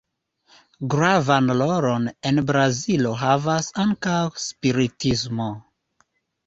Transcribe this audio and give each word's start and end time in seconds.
Gravan 0.93 1.51
rolon 1.59 2.09
en 2.31 2.43
Brazilo 2.49 3.13
havas 3.25 3.71
ankaŭ 3.87 4.19
spiritismo. 4.49 5.57